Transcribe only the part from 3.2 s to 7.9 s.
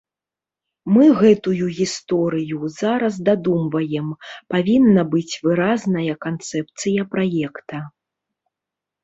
дадумваем, павінна быць выразная канцэпцыя праекта.